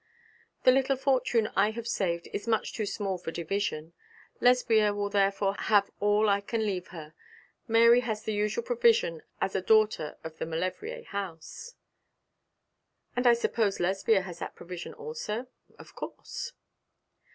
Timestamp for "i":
1.55-1.69, 6.27-6.41, 13.27-13.33